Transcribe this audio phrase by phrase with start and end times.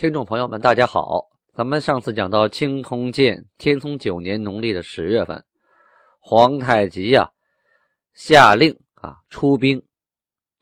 [0.00, 5.44] 听众朋友们，大家好，咱们上次讲到《清通鉴》，天聪九年农历的十月份，
[6.18, 7.30] 皇太极呀。
[8.14, 9.86] 下令啊，出兵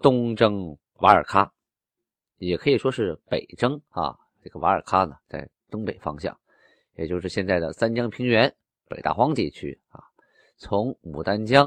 [0.01, 1.49] 东征瓦尔喀，
[2.39, 4.19] 也可以说是北征啊。
[4.43, 6.37] 这个瓦尔喀呢，在东北方向，
[6.97, 8.53] 也就是现在的三江平原、
[8.89, 10.03] 北大荒地区啊。
[10.57, 11.65] 从牡丹江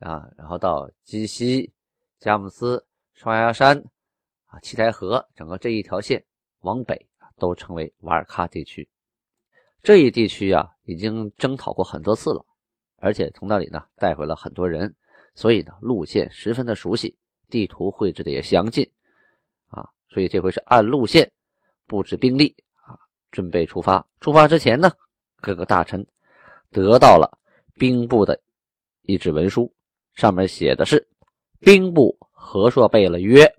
[0.00, 1.72] 啊，然后到鸡西、
[2.18, 3.78] 佳木斯、双鸭山
[4.46, 6.24] 啊、七台河，整个这一条线
[6.62, 7.06] 往北
[7.38, 8.88] 都称为瓦尔喀地区。
[9.82, 12.44] 这一地区啊，已经征讨过很多次了。
[12.96, 14.94] 而且从那里呢带回了很多人，
[15.34, 17.16] 所以呢路线十分的熟悉，
[17.48, 18.88] 地图绘制的也详尽
[19.66, 21.28] 啊，所以这回是按路线
[21.88, 22.54] 布置兵力
[22.86, 22.94] 啊，
[23.32, 24.06] 准备出发。
[24.20, 24.88] 出发之前呢，
[25.40, 26.06] 各个大臣
[26.70, 27.38] 得到了
[27.74, 28.40] 兵部的
[29.02, 29.74] 一纸文书，
[30.14, 31.08] 上面写的是：
[31.58, 33.52] 兵部和硕贝勒曰：“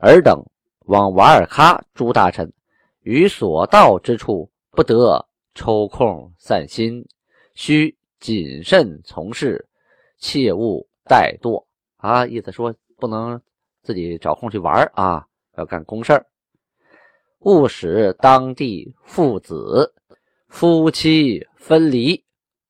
[0.00, 0.40] 尔等
[0.88, 2.52] 往瓦尔喀诸大臣，
[3.00, 7.06] 于所到之处不得抽空散心，
[7.54, 9.64] 须。”谨慎从事，
[10.18, 11.64] 切勿怠惰
[11.98, 12.26] 啊！
[12.26, 13.40] 意思说不能
[13.80, 15.24] 自己找空去玩啊，
[15.56, 16.20] 要干公事。
[17.38, 19.94] 勿使当地父子、
[20.48, 22.24] 夫妻分离，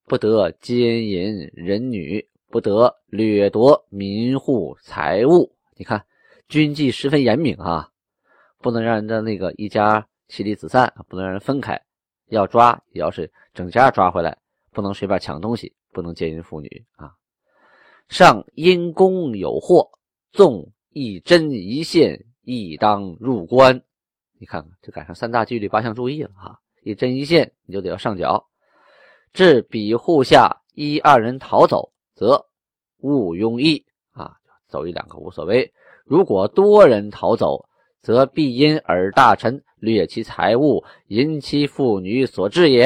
[0.04, 5.50] 不得奸淫人女，不得掠夺民户财物。
[5.78, 6.04] 你看，
[6.46, 7.88] 军纪十分严明啊，
[8.60, 11.80] 不能让人家那个一家妻离子散，不能让人分开。
[12.26, 14.36] 要抓，也要是整家抓回来。
[14.70, 17.12] 不能随便抢东西，不能奸淫妇女啊！
[18.08, 19.90] 上因公有祸，
[20.30, 23.82] 纵一针一线，亦当入关。
[24.38, 26.60] 你看看，就赶上三大纪律八项注意了哈！
[26.82, 28.46] 一针一线，你就得要上缴。
[29.32, 32.46] 至彼户下一二人逃走，则
[32.98, 34.36] 勿庸役啊，
[34.68, 35.72] 走一两个无所谓。
[36.04, 37.67] 如果多人逃走，
[38.00, 42.84] 则必因尔大臣掠其财物，淫其妇女所致也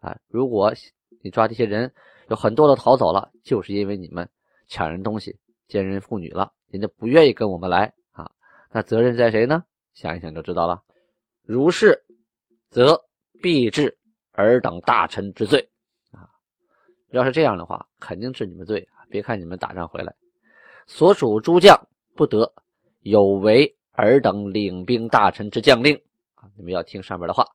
[0.00, 0.16] 啊！
[0.28, 0.72] 如果
[1.22, 1.92] 你抓这些人，
[2.28, 4.28] 有很多都逃走了，就是因为你们
[4.68, 5.38] 抢人东西、
[5.68, 8.30] 奸人妇女了，人家不愿意跟我们来啊。
[8.70, 9.64] 那责任在谁呢？
[9.92, 10.82] 想一想就知道了。
[11.42, 12.04] 如是，
[12.70, 13.00] 则
[13.42, 13.96] 必治
[14.32, 15.68] 尔等大臣之罪
[16.10, 16.28] 啊。
[17.10, 18.86] 要是这样的话，肯定治你们罪。
[19.10, 20.12] 别看你们打仗回来，
[20.86, 21.78] 所属诸将
[22.16, 22.52] 不得
[23.02, 25.94] 有违尔等领兵大臣之将令
[26.34, 26.48] 啊。
[26.56, 27.46] 你们要听上面的话。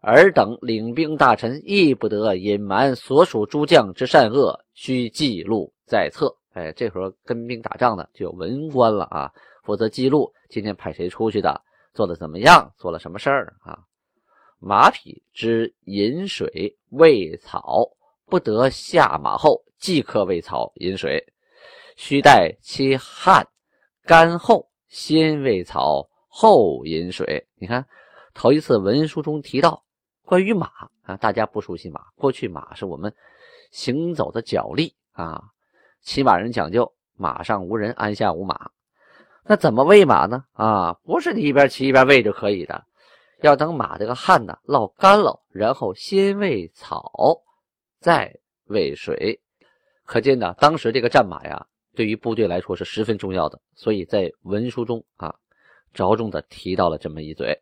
[0.00, 6.34] 尔等领兵大臣亦不得隐瞒所属诸将之善恶，需记录在册。
[6.52, 9.32] 哎，这会儿跟兵打仗的就有文官了啊，
[9.64, 11.60] 负责记录今天派谁出去的，
[11.94, 13.78] 做的怎么样，做了什么事儿啊？
[14.60, 17.88] 马匹之饮水喂草，
[18.26, 21.24] 不得下马后即刻喂草饮水，
[21.96, 23.46] 须待其汗
[24.04, 27.46] 干后先喂草后饮水。
[27.56, 27.86] 你看，
[28.34, 29.84] 头一次文书中提到。
[30.24, 30.70] 关于马
[31.04, 32.02] 啊，大家不熟悉马。
[32.14, 33.14] 过去马是我们
[33.70, 35.42] 行走的脚力啊，
[36.02, 38.70] 骑马人讲究马上无人，鞍下无马。
[39.44, 40.44] 那怎么喂马呢？
[40.52, 42.84] 啊，不是你一边骑一边喂就可以的，
[43.40, 47.10] 要等马这个汗呢落干了，然后先喂草，
[47.98, 48.30] 再
[48.66, 49.40] 喂水。
[50.04, 51.66] 可见呢，当时这个战马呀，
[51.98, 55.34] 对于部队来说是十分重要的，所以在文书中啊，
[55.92, 57.60] 着重的提到了这么一嘴。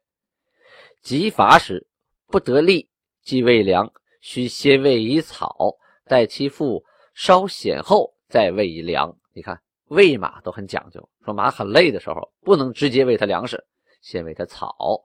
[1.00, 1.86] 急伐时。
[2.26, 2.86] 不得力，
[3.22, 5.56] 即喂粮，须先喂以草，
[6.04, 9.16] 待其腹稍显后，再喂以粮。
[9.32, 13.65] 你看喂马都很讲究，说马很累的时候，不能直接喂它粮食，
[14.03, 15.03] 先喂它草。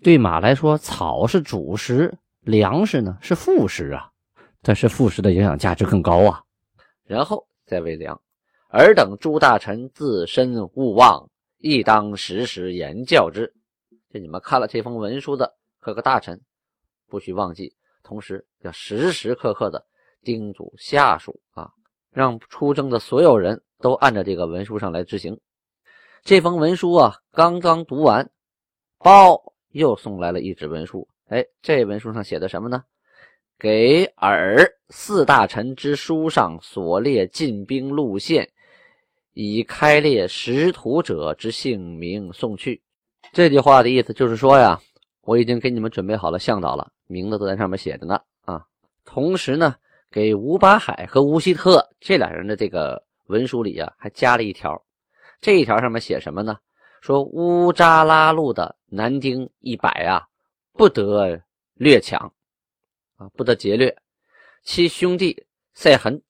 [0.00, 4.08] 对马来说，草是主食，粮食呢是副食啊。
[4.62, 6.44] 但是副食的营养价值更高啊。
[7.04, 8.20] 然后再喂粮。
[8.72, 11.28] 尔等诸大臣自身勿忘，
[11.58, 13.52] 亦当时时言教之。
[14.12, 16.40] 就你们看了这封文书的各个大臣。
[17.08, 17.74] 不许忘记，
[18.04, 19.84] 同时要时时刻刻的
[20.22, 21.68] 叮嘱下属啊，
[22.12, 25.36] 让出征的所有人都按照这个文书上来执行。
[26.22, 28.30] 这封文书啊，刚刚读完，
[28.98, 31.08] 包又送来了一纸文书。
[31.26, 32.84] 哎，这文书上写的什么呢？
[33.58, 38.48] 给尔四大臣之书上所列进兵路线，
[39.32, 42.82] 以开列识途者之姓名送去。
[43.32, 44.80] 这句话的意思就是说呀，
[45.22, 48.64] 我已经给你们准备好了向导了，名字都在上面写着呢啊。
[49.04, 49.76] 同时呢，
[50.10, 54.82] 给吴八海和吴希特这俩人的这个文书里啊，还加了一条。
[55.40, 56.58] 这一条上面写什么呢？
[57.00, 60.26] 说乌扎拉路的男丁一百啊，
[60.74, 61.40] 不得
[61.74, 62.20] 掠抢
[63.16, 63.96] 啊，不得劫掠。
[64.62, 66.20] 其兄弟赛恒、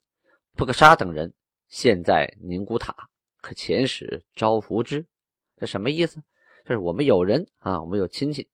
[0.55, 1.33] 布克沙等人
[1.71, 2.93] 现在宁古塔，
[3.41, 5.05] 可遣使招服之。
[5.55, 6.21] 这什么意思？
[6.65, 8.45] 就是我们有人啊，我们有亲戚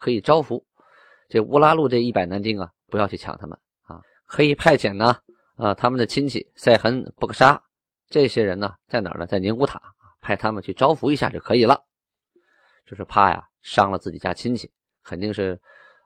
[0.00, 0.66] 可以招服。
[1.28, 5.16] 这乌拉路这一百男丁啊，不要去抢他们啊，可以派遣呢
[5.54, 7.62] 啊，他们的亲戚赛恒、布克沙
[8.08, 9.26] 这些人呢，在哪儿呢？
[9.28, 9.80] 在宁古塔，
[10.20, 11.80] 派他们去招服一下就可以了。
[12.84, 14.68] 就是怕呀，伤了自己家亲戚，
[15.04, 15.60] 肯定是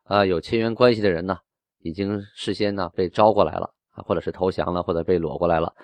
[0.05, 1.39] 啊，有亲缘关系的人呢。
[1.79, 5.75] 已经事先呢被招过来了啊，或者是投降了，或者被裸过来了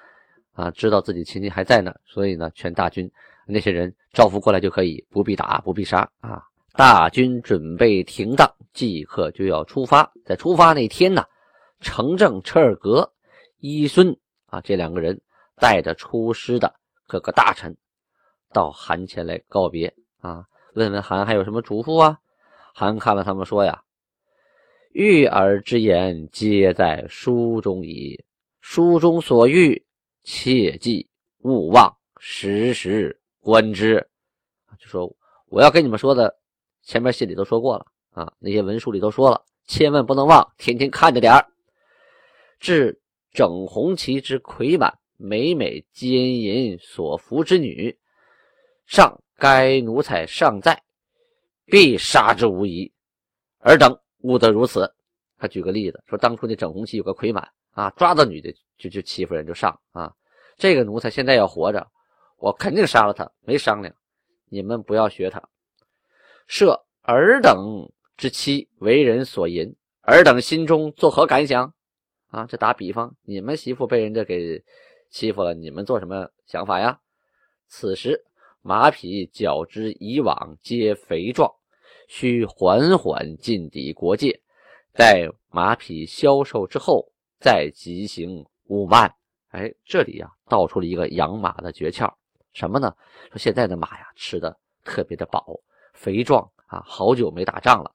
[0.57, 3.09] 啊，知道自己亲戚还在呢，所以呢劝大军
[3.47, 6.43] 那些人招呼过来就可以，不必打，不必杀啊。
[6.73, 10.11] 大军准备停当，即刻就要出发。
[10.25, 11.25] 在出发那天呢，
[11.81, 13.13] 程正、车尔格、
[13.61, 14.17] 伊孙
[14.47, 15.21] 啊这两个人
[15.57, 16.75] 带着出师的
[17.07, 17.77] 各个大臣
[18.53, 20.45] 到韩前来告别啊，
[20.75, 22.19] 问问韩还有什么嘱咐啊？
[22.75, 23.83] 韩看了他们说呀。
[24.93, 28.25] 育儿之言，皆在书中矣。
[28.61, 29.86] 书中所欲，
[30.27, 31.09] 切记
[31.45, 34.05] 勿忘，时时观之。
[34.77, 36.37] 就说我要跟你们说的，
[36.83, 41.47] 前面信里都说过了啊，那些文书里都说了，千万不能忘，天天看着点儿。
[42.59, 43.01] 至
[43.31, 47.97] 整红旗之魁满，每每奸淫所服之女，
[48.85, 50.83] 上该奴才尚在，
[51.67, 52.93] 必杀之无疑。
[53.61, 53.97] 尔等。
[54.23, 54.93] 勿得如此。
[55.39, 60.11] 他举个例子说，当初那整红旗有个魁满啊，抓到女的就就欺负人就上啊。
[60.57, 61.87] 这个奴才现在要活着，
[62.39, 63.95] 我肯定杀了他，没商量。
[64.49, 65.43] 你们不要学他。
[66.47, 67.87] 设尔等
[68.17, 71.75] 之妻为人所淫，尔等心中作何感想？
[72.29, 74.65] 啊，这打比方，你们媳妇被人家给
[75.11, 76.99] 欺负了，你们做什么想法呀？
[77.69, 78.25] 此时
[78.63, 81.53] 马匹较之以往皆肥壮。
[82.09, 84.41] 需缓缓进抵国界，
[84.95, 89.13] 待马匹消瘦之后再急行勿慢。
[89.49, 92.13] 哎，这里呀道出了一个养马的诀窍，
[92.53, 92.95] 什么呢？
[93.31, 95.59] 说现在的马呀吃的特别的饱，
[95.95, 97.91] 肥壮啊，好久没打仗了，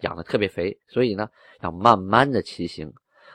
[0.00, 1.28] 养的特别肥，所以呢
[1.60, 2.92] 要慢慢的骑行，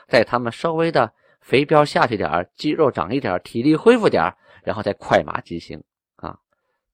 [0.08, 5.82] 在他们稍微的肥膘下去点肌肉长一点，体力恢复点然后再快马疾行
[6.16, 6.38] 啊。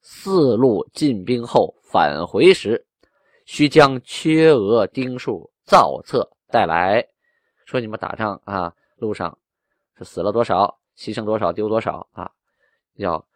[0.02, 2.84] 四路进兵后返回时。
[3.48, 7.06] 需将缺额丁数造册带来，
[7.66, 9.36] 说你们打仗啊，路上
[9.98, 12.30] 是死了多少，牺牲多少，丢多少啊，
[12.94, 13.26] 要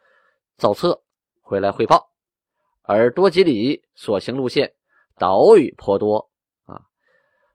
[0.57, 1.03] 造册
[1.43, 2.11] 回来汇报。
[2.83, 4.73] 而多吉里所行路线
[5.19, 6.31] 岛屿颇多
[6.65, 6.87] 啊，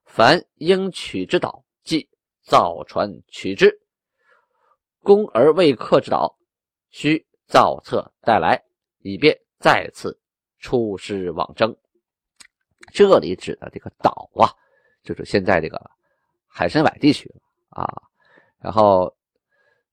[0.04, 2.10] 凡应取之岛，即
[2.44, 3.82] 造船取之。
[5.02, 6.38] 攻而未克之岛，
[6.90, 8.64] 需造册带来，
[9.00, 10.20] 以便再次
[10.60, 11.76] 出师往征。
[12.92, 14.52] 这里指的这个岛啊，
[15.04, 15.92] 就是现在这个
[16.58, 17.30] 海参崴地区
[17.68, 17.86] 啊，
[18.60, 19.14] 然后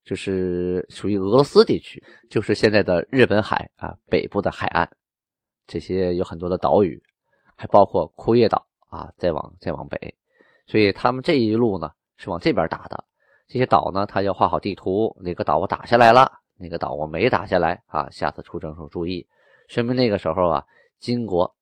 [0.04, 2.00] 就是属于俄罗斯地区，
[2.30, 4.88] 就是现在的日本海啊北部的海岸，
[5.66, 7.02] 这些有很多的岛屿，
[7.56, 10.14] 还包括库页岛啊，再往再往北，
[10.68, 13.04] 所以他们这一路呢是往这边打的。
[13.48, 19.26] 这些岛呢，他要画好地图，哪个岛我打下来了，哪个岛我没打下来啊，下次出征时候注意，
[19.66, 20.64] 说明那个时候啊，
[21.00, 21.52] 金国。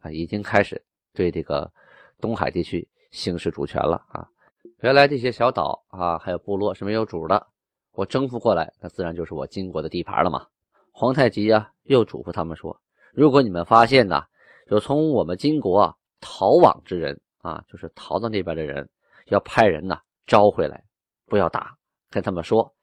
[0.00, 1.70] 啊，已经开始对这个
[2.22, 4.26] 东海地区行使主权了啊！
[4.82, 7.46] 原来这些小岛啊，还有部落是没有主的，
[7.92, 10.46] 我征服过来，那自然就是我金国的地盘了嘛。
[10.90, 12.74] 皇太极呀，又嘱咐他们说：
[13.12, 14.22] 如果你们发现呢，
[14.68, 18.88] 有从我们金国逃往之人啊，就是逃到那边的人，
[19.26, 20.82] 要派人呢招回来，
[21.26, 21.76] 不要打，
[22.10, 22.74] 跟他们说：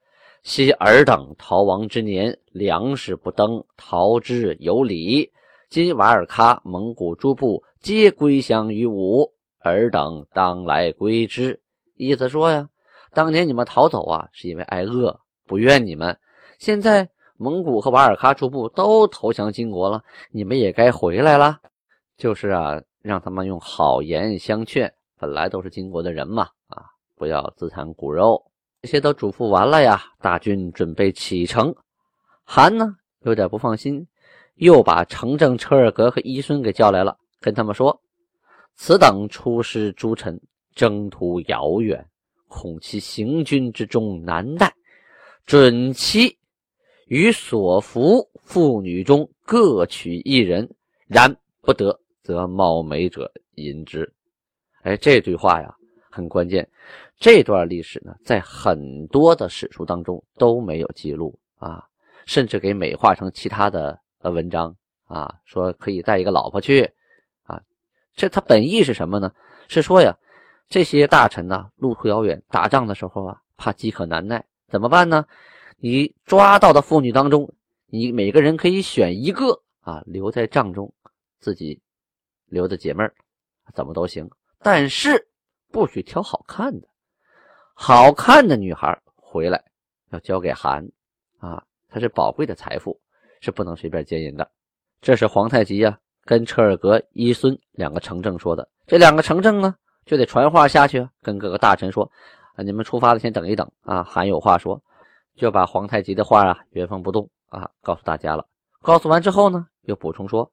[0.43, 5.31] 昔尔等逃亡之年，粮食不登，逃之有礼。
[5.69, 11.59] 今瓦尔喀蒙古诸部皆归降于吾，尔等当来归之。
[11.97, 12.69] 意思说呀，
[13.13, 16.17] 当年你们逃走啊，是因为挨饿，不怨你们。
[16.59, 21.59] 现在蒙古和瓦尔喀诸部都投降金国了，你们也该回来了。
[22.17, 24.91] 就是啊，让他们用好言相劝。
[25.19, 26.85] 本来都是金国的人嘛，啊，
[27.15, 28.43] 不要自残骨肉。
[28.81, 31.75] 这些都嘱咐完了呀，大军准备启程。
[32.43, 34.07] 韩呢，有点不放心。
[34.55, 38.01] 又把程正、车尔格和伊孙给叫来了，跟他们说
[38.73, 40.41] ：“此等出师诸臣，
[40.77, 42.05] 征途遥远，
[42.47, 44.71] 恐其行军之中难待，
[45.43, 46.37] 准其
[47.07, 50.69] 与所服妇女中各取一人，
[51.07, 54.13] 然不得，则貌美者淫之。
[54.83, 55.75] 哎，这句话呀
[56.11, 56.69] 很关键。
[57.17, 61.83] 这段历史呢，在很多的史书当中都没有记录啊，
[62.27, 66.87] 甚至给美化成其他的呃文章啊，说可以带一个老婆去
[67.41, 67.59] 啊。
[68.13, 69.33] 这他本意是什么呢？
[69.67, 70.15] 是说呀，
[70.69, 75.25] 这些大臣呢，路途遥远，打仗的时候啊，怕饥渴难耐，怎么办呢？
[75.77, 77.53] 你抓到的妇女当中，
[77.85, 80.93] 你每个人可以选一个啊，留在帐中，
[81.39, 81.81] 自己
[82.47, 83.09] 留着解闷
[83.73, 85.27] 怎么都行，但是
[85.71, 86.87] 不许挑好看的。
[87.73, 89.63] 好看的女孩回来
[90.09, 90.85] 要交给韩
[91.39, 92.99] 啊，她是宝贵的财富，
[93.39, 94.49] 是不能随便奸淫的。
[94.99, 98.67] 这是皇太极呀跟车尔格伊孙两个城正说的。
[98.87, 99.75] 这两个城正呢
[100.07, 102.09] 就得传话下去，跟各个大臣说
[102.55, 104.81] 啊，你们出发了先等一等啊，韩有话说，
[105.35, 108.47] 就把皇太极的话啊原封不动啊告诉大家了。
[108.81, 110.51] 告诉完之后呢，又补充说，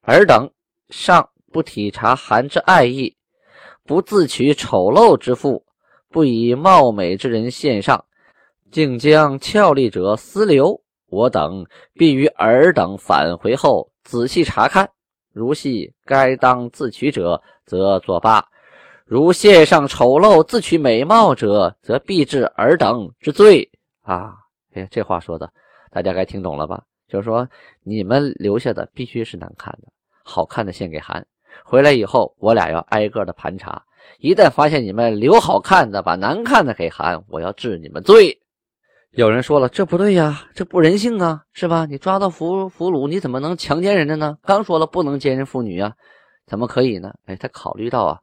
[0.00, 0.50] 尔等
[0.88, 3.16] 尚不体察韩之爱意，
[3.84, 5.64] 不自取丑陋之妇。
[6.10, 8.04] 不以貌美之人献上，
[8.70, 10.80] 竟将俏丽者私留。
[11.08, 14.90] 我等必于尔等返回后仔细查看，
[15.32, 18.46] 如系该当自取者，则作罢；
[19.04, 23.70] 如献上丑陋自取美貌者，则必治尔等之罪。
[24.02, 24.34] 啊，
[24.72, 25.52] 哎，这话说的，
[25.90, 26.84] 大家该听懂了吧？
[27.06, 27.46] 就是说，
[27.82, 29.88] 你们留下的必须是难看的，
[30.24, 31.26] 好看的献给韩。
[31.64, 33.84] 回来以后，我俩要挨个的盘查。
[34.18, 38.40] 一旦发现你们留好看的，把难看的给韩，我要治你们罪。
[39.12, 41.86] 有人说了，这不对呀，这不人性啊，是吧？
[41.86, 44.38] 你抓到俘俘虏，你怎么能强奸人家呢？
[44.42, 45.92] 刚说了不能奸人妇女啊，
[46.46, 47.12] 怎么可以呢？
[47.26, 48.20] 哎，他考虑到啊，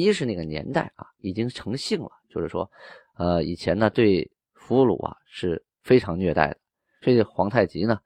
[0.00, 2.70] 一是那个年代啊已经成性了，就是说，
[3.16, 6.56] 呃，以前呢对俘虏啊是非常虐待的，
[7.02, 8.00] 所以皇太极呢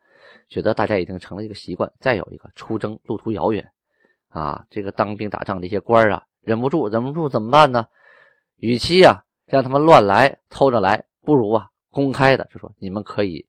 [0.49, 1.93] 觉得大家已经成了一个习惯。
[2.01, 3.71] 再有一个出征路途遥远
[4.29, 6.25] 啊，这个当兵打仗的一些官啊。
[6.43, 7.89] 忍不住，忍不住怎么办呢？
[8.57, 13.45] 与其啊让他们乱来偷着来，不如啊公开的就说你们可以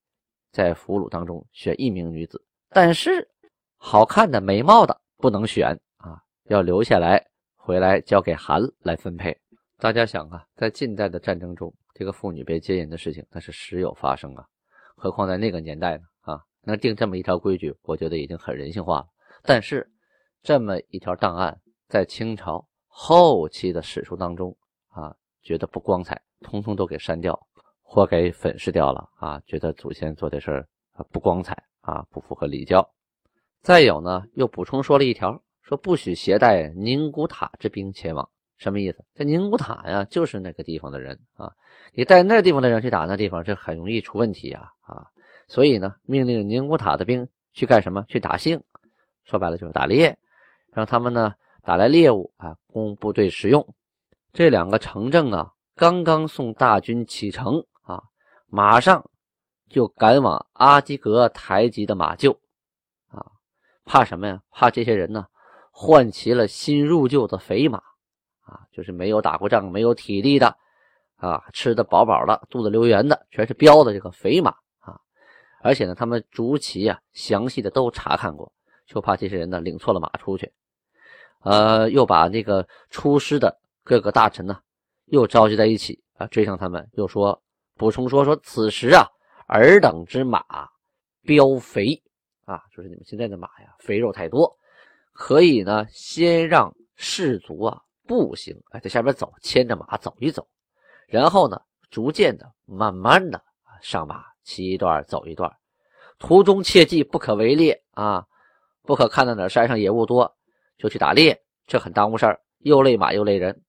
[0.51, 3.29] 在俘虏当中选一名女子，但是
[3.75, 7.23] 好看的、美貌的不能选啊，要留下来
[7.67, 9.37] 回来交给韩来分配。
[9.77, 14.45] 大家想啊，在近代的战争中，这个妇女被奸淫的事情那是时有发生啊，
[14.95, 16.03] 何况在那个年代呢？
[16.21, 19.07] 啊，能定这么一条规矩，我觉得已经很人性化了。
[19.43, 19.85] 但是
[20.41, 21.59] 这么一条档案
[21.89, 22.65] 在清朝。
[22.87, 24.55] 后期的史书当中
[24.87, 27.37] 啊，觉得不光彩，通通都给删掉
[27.83, 30.67] 或给粉饰掉了啊，觉得祖先做的事儿
[31.11, 32.89] 不光彩啊，不符合礼教。
[33.61, 39.03] 再有呢，又补充说了一条，说不许携带宁古塔之兵前往，什么意思？
[39.13, 41.51] 这宁古塔呀，就是那个地方的人啊，
[41.91, 45.07] 你带那地方的人去打那地方，这很容易出问题呀啊！
[45.49, 48.05] 所以呢，命令宁古塔的兵去干什么？
[48.07, 48.63] 去打杏，
[49.25, 50.17] 说白了就是打猎，
[50.71, 51.33] 让他们呢。
[51.63, 53.75] 打来猎物啊，供部队使用。
[54.31, 58.03] 这两个城镇啊，刚刚送大军启程啊，
[58.45, 59.09] 马上
[59.67, 62.37] 就赶往阿基格台吉的马厩
[63.09, 63.33] 啊，
[63.83, 64.41] 怕什么呀？
[64.49, 65.25] 怕这些人呢
[65.79, 67.77] 换齐了新入厩的肥马
[68.41, 70.57] 啊，就是没有打过仗、没有体力的
[71.17, 74.99] 啊，吃的饱饱的、肚子溜圆的，全是膘的这个肥马啊。
[75.61, 78.51] 而且呢，他们逐骑啊，详细的都查看过，
[78.87, 80.51] 就怕这些人呢领错了马出去。
[81.43, 84.59] 呃，又把那个出师的各个大臣呢，
[85.05, 87.39] 又召集在一起啊，追上他们，又说
[87.75, 89.05] 补充说说，此时啊，
[89.47, 90.43] 尔等之马
[91.23, 92.01] 膘肥
[92.45, 94.57] 啊，就是你们现在的马呀，肥肉太多，
[95.17, 100.47] 可以呢，先让士卒啊步行，哎，在下边走，牵着马走一走，
[101.07, 101.59] 然后呢，
[101.89, 103.41] 逐渐的、慢慢的
[103.81, 105.51] 上马骑一段，走一段，
[106.19, 108.27] 途中切记不可围猎啊，
[108.83, 110.31] 不可看到哪山上野物多。
[110.77, 113.63] 就去打猎，这很耽误事儿，又累马又累人。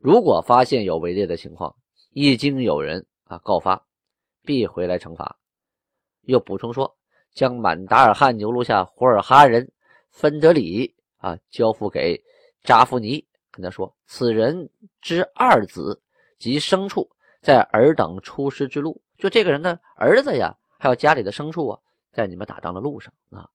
[0.00, 1.76] 如果发现有围猎的情况，
[2.10, 3.86] 一经有人啊告发，
[4.42, 5.38] 必回来惩罚。
[6.22, 6.96] 又补充说，
[7.32, 9.70] 将满达尔汗牛录下胡尔哈人
[10.18, 12.20] 芬德里啊交付给
[12.64, 14.68] 扎夫尼，跟他说：“此人
[15.00, 16.02] 之二子
[16.40, 17.08] 及牲畜，
[17.40, 19.00] 在尔等出师之路。
[19.16, 21.78] 就这个人的儿子呀，还有家里的牲畜啊，
[22.12, 23.48] 在你们打仗的路上啊。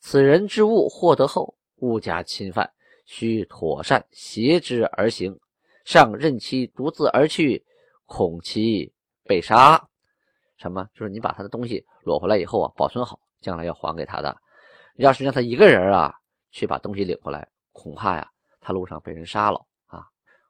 [0.00, 2.72] 此人之物获得后。”勿加侵犯，
[3.04, 5.38] 需妥善携之而行。
[5.84, 7.62] 上任其独自而去，
[8.06, 8.90] 恐其
[9.24, 9.76] 被杀。
[10.56, 10.88] 什么？
[10.94, 14.34] 就是你把他的东西攞回来以后啊，保存好，将来要还给他的。
[14.96, 16.14] 要是让他一个人啊
[16.50, 20.06] 去把东西领回来，恐怕呀，他路上被人杀了啊。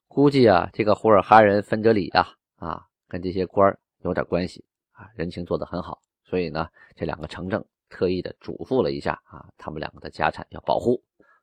[0.06, 11.02] 估计啊，这个胡尔哈人芬德里啊啊，跟这些官有点关系啊，人情做得很好，所以呢，这两个城正特意的嘱咐了一下啊，他们两个的家产要保护。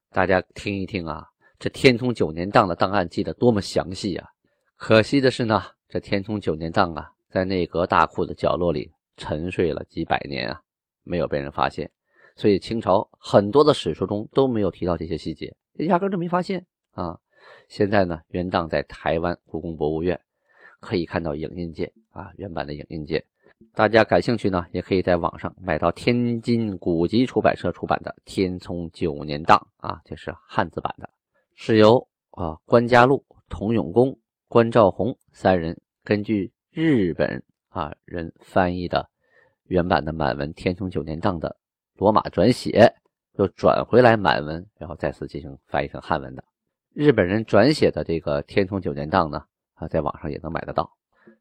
[0.10, 1.28] 大家听一听啊，
[1.60, 4.30] 这天聪九年档的档案记得多么详细啊！
[4.76, 10.62] 可惜的是呢，这天聪九年档啊，在内阁大库的角落里沉睡了几百年啊，
[11.04, 11.90] 没有被人发现。
[12.36, 17.20] 所以清朝很多的史书中都没有提到这些细节，压根就没发现啊。
[17.68, 20.20] 现在呢，原档在台湾故宫博物院
[20.80, 23.24] 可以看到影印件啊，原版的影印件。
[23.74, 31.10] 大家感兴趣呢，也可以在网上买到天津古籍出版社出版的《天聪九年档》啊，这是汉字版的，
[31.56, 39.10] 是由啊关家禄、童永公、关兆宏三人根据日本啊人翻译的
[39.64, 41.56] 原版的满文《天聪九年档》的
[42.04, 42.94] 罗马转写，
[43.38, 46.44] 又转回来满文，然后再次进行翻译成汉文的。
[46.92, 49.46] 日本人转写的这个《天聪九年档》呢，
[49.76, 50.92] 啊，在网上也能买得到。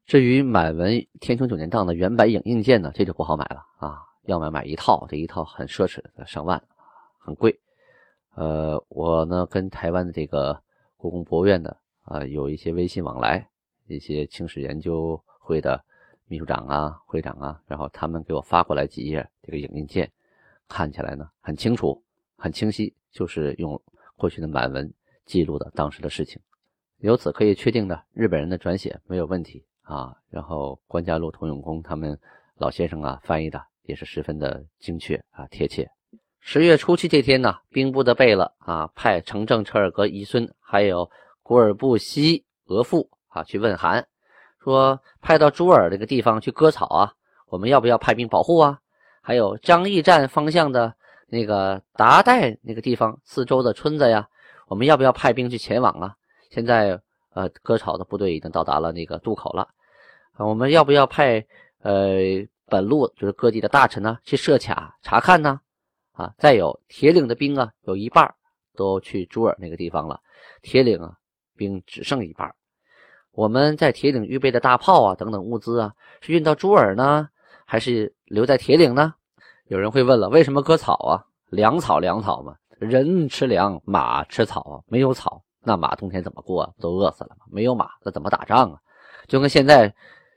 [0.05, 6.63] 至于满文《天聪九年档》的原版影印件呢，这就不好买了啊，要么买一套，这一套很奢侈，上万，
[7.19, 7.59] 很贵。
[8.35, 10.57] 呃，我呢跟台湾的这个
[10.95, 13.45] 故宫博物院的啊有一些微信往来，
[13.87, 15.83] 一些清史研究会的
[16.29, 20.09] 秘书长啊、会长啊，然后他们给我发过来几页这个影印件，
[20.67, 22.03] 看起来呢很清楚、
[22.37, 23.81] 很清晰，就是用
[24.15, 24.93] 过去的满文
[25.25, 26.41] 记录的当时的事情，
[26.97, 29.65] 由此可以确定的日本人的转写没有问题。
[29.83, 32.17] 啊，然后关家禄、童永公他们
[32.55, 35.91] 老先生啊翻译的也是十分的精确啊贴切。
[36.39, 44.07] 十月初七这天呢，兵部的贝勒啊派承正车尔格遗孙还有古尔布西额驸啊去问韩，
[44.63, 47.13] 说派到朱尔这个地方去割草啊，
[47.47, 48.79] 我们要不要派兵保护啊？
[49.23, 50.93] 还有张义站方向的
[51.25, 54.27] 那个达代那个地方四周的村子呀，
[54.67, 56.15] 我们要不要派兵去前往啊？
[56.51, 57.01] 现在。
[57.35, 59.67] 呃，割草的部队已经到达了那个渡口了，
[60.37, 61.43] 我们要不要派
[61.81, 62.19] 呃
[62.67, 65.59] 本路就是各地的大臣呢去设卡查看呢？
[66.11, 68.31] 啊，再有铁岭的兵啊，有一半
[68.75, 70.21] 都去朱尔那个地方了，
[70.61, 71.17] 铁岭啊
[71.57, 72.53] 兵只剩一半，
[73.31, 77.27] 我们在铁岭预备的大炮啊等等物资啊，是运到朱尔呢，
[77.73, 79.15] 还是留在铁岭呢？
[79.65, 81.25] 有人会问了，为什么割草啊？
[81.49, 85.43] 粮草粮草嘛，人吃粮，马吃草啊，没有草。
[85.59, 86.61] 那马冬天怎么过？
[86.61, 87.47] 啊都饿死了嘛？
[87.49, 88.79] 没有马，那怎么打仗啊？
[89.27, 89.91] 就跟现在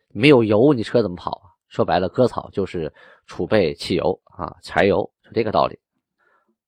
[0.09, 1.53] 没有油，你车怎么跑啊？
[1.69, 2.91] 说白了，割草就是
[3.27, 5.79] 储备汽油啊，柴油是这个道理。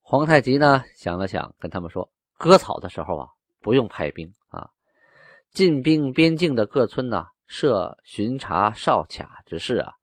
[0.03, 3.27] 皇太极呢想了想，跟他们说：割草的时候啊，
[3.63, 4.69] 不用派兵啊，
[5.51, 9.95] 进兵边境的各村呢，设巡查哨卡之事啊，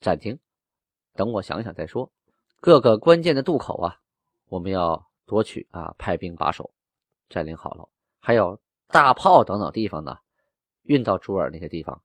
[0.00, 0.38] 暂停，
[1.14, 2.10] 等我想想再说。
[2.60, 3.96] 各个关键的渡口啊，
[4.48, 6.70] 我们要夺取啊，派兵把守，
[7.28, 7.88] 占领好了。
[8.18, 8.58] 还有
[8.88, 10.18] 大炮等等地方呢，
[10.82, 12.02] 运到朱尔那些地方，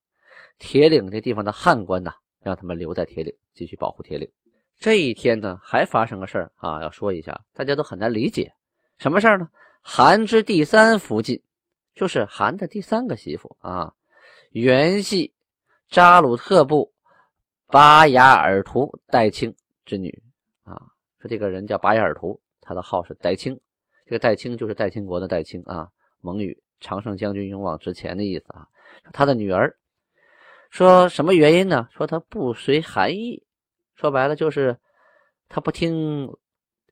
[0.59, 4.29] 铁岭这地方的汉官呢，让他们留在铁岭继续保护铁岭。
[4.77, 8.53] 这一天呢，还发生个事儿啊，要说一下，大家都很难理解，
[8.97, 9.49] 什么事儿呢？
[9.81, 11.43] 韩之第三福晋，
[11.93, 13.93] 就是韩的第三个媳妇啊，
[14.51, 15.33] 原系
[15.89, 16.91] 扎鲁特部
[17.67, 20.23] 巴雅尔图戴青之女
[20.63, 20.75] 啊。
[21.19, 23.59] 说这个人叫巴雅尔图，他的号是戴青，
[24.05, 25.89] 这个戴青就是戴清国的戴清啊。
[26.21, 28.67] 蒙语常胜将军勇往直前的意思啊。
[29.13, 29.75] 他的女儿
[30.69, 31.87] 说什么原因呢？
[31.91, 33.43] 说他不随韩意，
[33.95, 34.77] 说白了就是
[35.47, 36.27] 他不听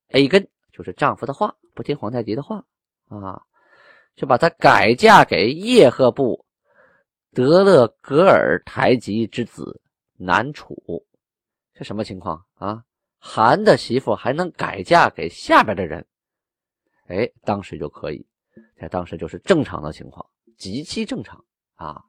[0.09, 2.63] A 根，就是丈夫的话，不听皇太极的话
[3.07, 3.41] 啊，
[4.15, 6.45] 就把她改嫁给叶赫部
[7.33, 9.81] 德勒格尔台吉之子
[10.23, 10.75] 南楚。
[11.73, 12.83] 这什么情况啊？
[13.19, 16.05] 韩的媳妇还能改嫁给下边的人？
[17.07, 18.25] 哎，当时就可以。
[18.79, 20.25] 在当时就是正常的情况，
[20.57, 21.43] 极其正常
[21.75, 22.03] 啊！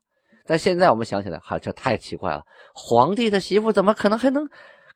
[0.44, 2.44] 但现在我们想起来，哈，这太奇怪了。
[2.74, 4.48] 皇帝的媳妇怎么可能还能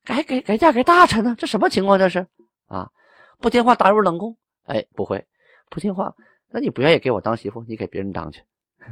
[0.05, 1.35] 改改改嫁给大臣呢？
[1.39, 1.99] 这什么情况？
[1.99, 2.27] 这是
[2.67, 2.91] 啊！
[3.39, 4.37] 不听话打入冷宫？
[4.65, 5.27] 哎，不会，
[5.71, 6.15] 不听话，
[6.51, 8.43] 那你不愿意给我当媳妇，你给别人当去，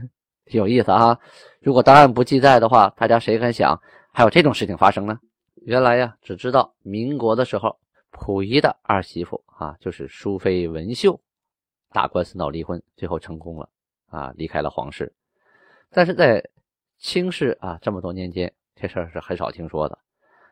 [0.46, 1.18] 有意思啊！
[1.60, 3.82] 如果档案不记载的话，大家谁敢想
[4.16, 5.20] 还有这种事情发生呢？
[5.56, 7.78] 原来呀，只知道民国的时候，
[8.10, 11.20] 溥仪的二媳妇啊，就是淑妃文秀。
[11.90, 13.68] 打官司闹离婚，最后成功了
[14.06, 15.12] 啊，离开了皇室。
[15.90, 16.42] 但是在
[16.96, 19.98] 清室啊这么多年间，这事儿是很少听说的。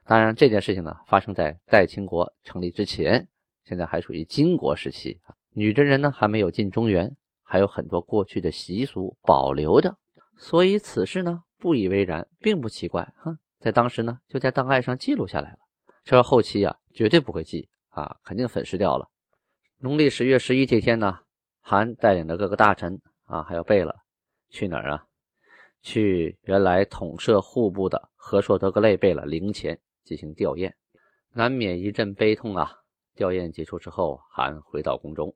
[0.05, 3.27] 当然，这件事情呢发生在代清国成立之前，
[3.65, 5.35] 现在还属于金国时期啊。
[5.55, 9.97] 女真人呢还没有进中原，还有很多过去的习俗保留着，
[10.37, 13.39] 所以此事呢不以为然，并不奇怪哈。
[13.65, 15.59] 在当时呢就在档案上记录下来了。
[16.05, 19.09] 这后期啊绝对不会记啊，肯定粉饰掉了。
[19.79, 21.21] 农历十月十一这天呢。
[21.67, 23.97] 韩带领着各个大臣啊，还有贝勒，
[24.51, 25.07] 去哪儿啊？
[25.81, 30.71] 去原来统摄户部的和硕德格类贝勒陵前进行吊唁，
[31.33, 32.71] 难免一阵悲痛啊。
[33.15, 35.35] 吊唁结束之后，还回到宫中。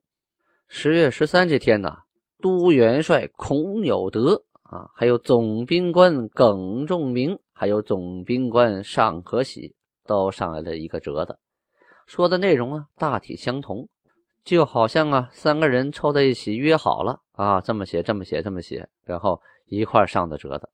[0.67, 1.97] 十月十三这天呢，
[2.39, 11.39] 都元帅孔有德啊，还有总兵官耿仲明，还有总兵官尚可喜，都上来了一个折子，
[12.05, 13.89] 说的内容啊大体相同，
[14.43, 20.69] 就好像啊三个人凑在一起约好了啊，这么写，这么写，这么写，然后一块上的折子。